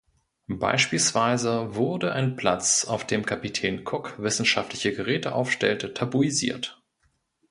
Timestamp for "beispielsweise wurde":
0.49-2.11